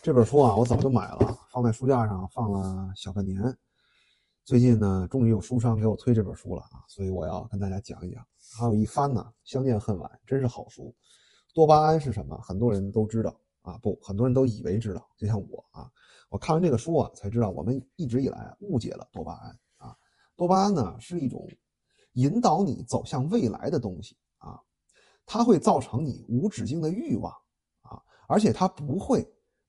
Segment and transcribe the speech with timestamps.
[0.00, 3.42] 这本书啊，我早就买了，放在书架上放了小半年。
[4.44, 8.24] 最近呢，终于有书商给我推这本书了啊，所以我要跟大家讲一讲。
[8.56, 10.94] 还有一番呢，相见恨晚，真是好书。
[11.52, 12.38] 多巴胺是什么？
[12.38, 15.04] 很多人都知道啊，不，很多人都以为知道。
[15.16, 15.90] 就像我啊，
[16.28, 19.96] 我看完这个书啊，才知道我们一直以来误解了多巴胺啊。
[20.36, 21.44] 多巴胺呢，是一种
[22.12, 24.60] 引导你走向未来的东西啊，
[25.26, 27.32] 它会造成你无止境的欲望
[27.82, 29.28] 啊，而且它不会。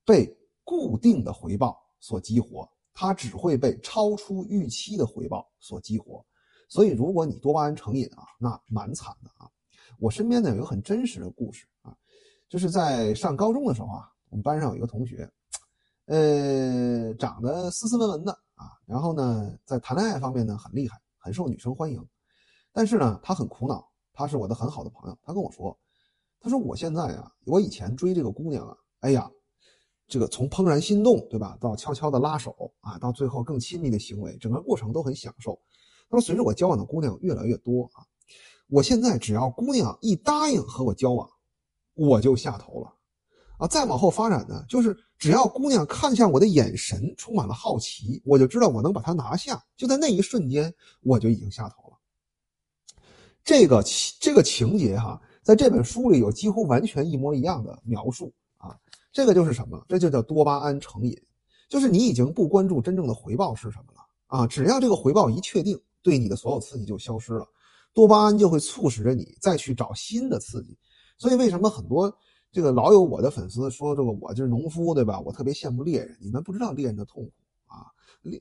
[0.10, 6.26] 被固定的回报所激活，它只会被超出预期的回报所激活。
[6.67, 9.48] 所以，如果你多巴胺成瘾啊，那蛮惨的啊。
[10.00, 11.95] 我身边呢有一个很真实的故事啊，
[12.50, 15.31] 就是在上高中的时候啊，我们班上有一个同学，
[16.05, 22.03] 呃，长得斯斯文文的啊，然后呢，在谈恋爱方面呢很厉害，很受女生欢迎。
[22.73, 25.78] 但是呢，他很苦恼，他是我的很好的朋友，他跟我说，
[26.39, 29.30] 他说我现在啊，我以前追这个姑娘啊，哎呀。
[30.09, 35.58] 这个从怦然心动，对吧，到悄悄的拉手啊，到最后更亲密的行为，整个过程都很享受。
[36.09, 38.02] 那么，随着我交往的姑娘越来越多啊，
[38.67, 41.30] 我现在只要姑娘一答应和我交往，
[41.94, 42.92] 我就下头了
[43.59, 43.67] 啊。
[43.67, 49.64] 再往后发展呢，就是只要姑娘看向我的眼神充满了好奇，我就知道我能把她拿下。
[49.78, 51.98] 就在那一瞬间，我就已经下头了。
[53.44, 53.83] 这个
[54.20, 58.76] 这个情节哈，在这本书里有几乎完全一模一样的描述啊。
[59.11, 59.83] 这个就是什么？
[59.88, 61.19] 这就叫多巴胺成瘾，
[61.67, 64.47] 就是你已经不关注真正的回报是什么了啊！
[64.47, 67.47] 只要这个回报一确定，对你的所有刺激就消失了，
[67.93, 70.77] 多巴胺就会促使着你再去找新的刺激。
[71.17, 72.15] 所以为什么很多
[72.52, 75.19] 这个老有我的粉丝说这个我就是农夫，对吧？
[75.19, 77.31] 我特别羡慕猎人，你们不知道猎人的痛苦
[77.65, 77.87] 啊！
[78.21, 78.39] 猎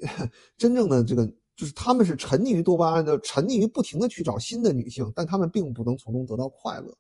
[0.57, 6.95] 真正的这个就是他们是沉溺于多巴胺的，沉溺于不停的去找新的女性，但他们并不能从中得到快乐。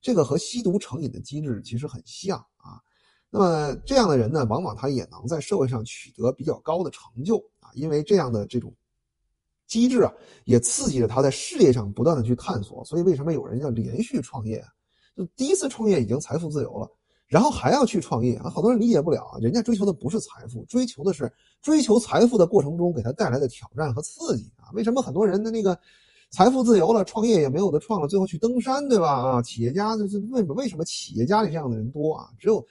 [0.00, 2.78] 这个和吸毒成瘾的机制其实很像啊。
[3.36, 8.72] 那么这样的人呢，往往他也能在社会上取得比较高的成就啊，因为这样的这种
[9.66, 10.12] 机制啊，
[10.44, 12.84] 也刺激着他在事业上不断的去探索。
[12.84, 14.64] 所以为什么有人要连续创业？
[15.16, 16.88] 就第一次创业已经财富自由了，
[17.26, 18.48] 然后还要去创业啊？
[18.48, 21.28] 好多人理解不了啊，人家追求的不是财富，追求的是
[21.60, 24.70] 追求财富的过程中给他带来的挑战和刺激啊。
[24.74, 25.76] 为什么很多人的那个
[26.30, 29.08] 财富自由了，创业也没有的创了，最后去登山，对吧？
[29.08, 32.30] 啊，企业家这这为为什么企业家里这样的人多啊？
[32.38, 32.64] 只有。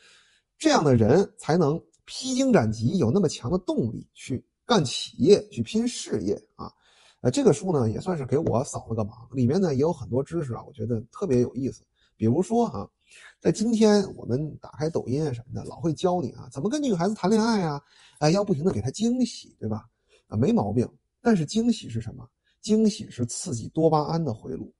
[0.63, 6.71] 这样的人才能披荆斩棘，有那么强的动力去干企业、去拼事业啊！
[7.19, 11.83] 呃，这个书呢也算是给我扫了个盲，里面呢也有很多知识啊，我觉得特别有意思。
[12.15, 12.87] 比如说啊，
[13.41, 17.81] 在今天我们打开抖音啊什么的，老会教你啊怎么跟女孩子谈恋爱啊，
[18.19, 19.83] 哎，要不停的给她惊喜，对吧？
[20.29, 20.89] 啊，没毛病。
[21.21, 22.25] 但是惊喜是什么？
[22.61, 24.73] 惊喜是刺激多巴胺的回路。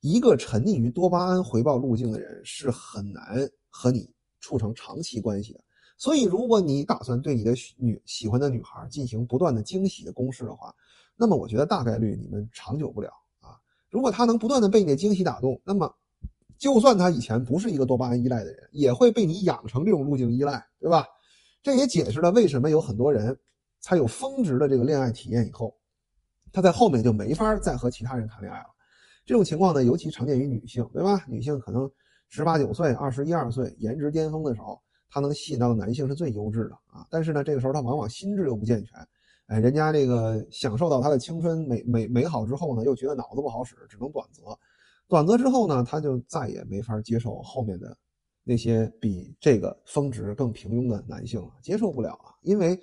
[0.00, 4.08] 一个沉溺于多巴胺回报路径的人是很难和你。
[4.44, 5.60] 促成长期关系的，
[5.96, 10.74] 所以如果你打算对你的女喜欢的女孩进行不断的惊喜的攻势的话，
[11.16, 13.08] 那么我觉得大概率你们长久不了
[13.40, 13.56] 啊。
[13.88, 15.90] 如果她能不断的被你的惊喜打动，那么
[16.58, 21.06] 就算她以前不是一个多巴胺依赖的人，也会被你养成这种路径依赖，对吧？
[21.62, 23.34] 这也解释了为什么有很多人
[23.80, 25.74] 才有峰值的这个恋爱体验以后，
[26.52, 28.66] 他在后面就没法再和其他人谈恋爱了。
[29.24, 31.24] 这种情况呢，尤其常见于女性，对吧？
[31.26, 31.90] 女性可能。
[32.36, 34.76] 十八九岁、二十一二岁，颜值巅峰的时候，
[35.08, 37.06] 他能吸引到的男性是最优质的啊。
[37.08, 38.98] 但是呢，这个时候他往往心智又不健全，
[39.46, 44.42] 哎，人家这个享受到他的青春美美美好之后呢，又觉得脑子不好使，只能短择。
[45.06, 47.96] 短择之后呢，他就再也没法接受后面的
[48.42, 52.76] 那些比这个峰值更平庸的男性了，接受不了啊，因为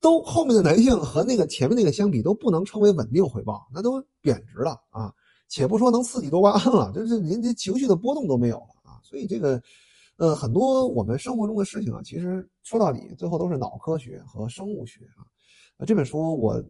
[0.00, 5.12] 都后面的男性和那个前面那个相比，都不能称为稳定回报，那都贬值了啊。
[5.50, 9.00] 且不说能刺激多巴胺了，就是您这情绪的波动都没有了啊！
[9.02, 9.60] 所以这个，
[10.16, 15.26] 呃，很多我们生活中的事情啊，其实说到底，最后都是脑科学和生物学啊。
[15.84, 16.62] 这本书我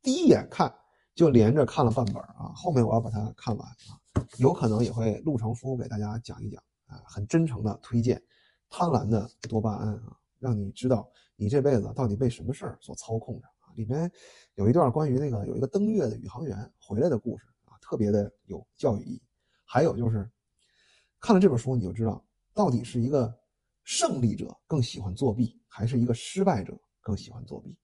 [0.00, 0.72] 第一眼看
[1.12, 3.98] 就连着看了半本啊，后面我要把它看完啊，
[4.38, 8.16] 有可能也会录成书给大家讲一讲啊，很真诚的推荐
[8.70, 13.74] 《贪婪的多巴胺》啊，让你知道你这辈子到底被什么事儿所操控着啊。
[13.74, 14.08] 里面
[14.54, 17.44] 有一段关于那个有一个登月的宇航员回来的故事。
[17.90, 19.22] 特别的有教育意义，
[19.64, 20.30] 还有就是
[21.18, 23.36] 看了这本书，你就知道到底是一个
[23.82, 27.76] 胜利者更喜欢作弊，还是一个失败者更喜欢作弊。